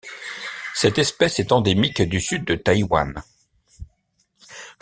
Cette 0.73 0.97
espèce 0.97 1.39
est 1.39 1.51
endémique 1.51 2.01
du 2.01 2.19
Sud 2.21 2.43
de 2.43 2.55
Taïwan. 2.55 3.21